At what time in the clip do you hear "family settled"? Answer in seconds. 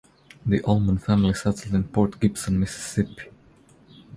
0.97-1.75